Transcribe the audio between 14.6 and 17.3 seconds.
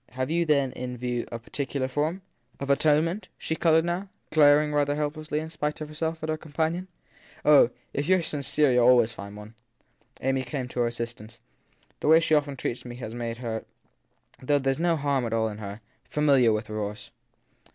s after all no harm in her fa miliar with remorse.